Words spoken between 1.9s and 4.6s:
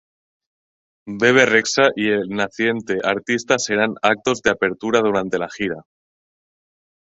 y el naciente artista serán actos de